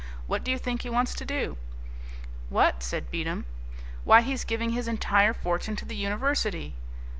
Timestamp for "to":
1.13-1.25, 5.75-5.85